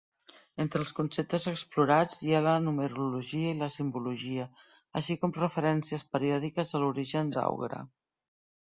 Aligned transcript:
Entre 0.63 0.79
els 0.83 0.93
conceptes 0.99 1.43
explorats 1.51 2.15
hi 2.29 2.33
ha 2.37 2.41
la 2.47 2.55
numerologia 2.69 3.53
i 3.53 3.59
la 3.61 3.69
simbologia, 3.77 4.49
així 5.03 5.21
com 5.23 5.37
referències 5.45 6.09
periòdiques 6.17 6.75
a 6.81 6.85
l'origen 6.87 7.33
d'Aughra. 7.39 7.87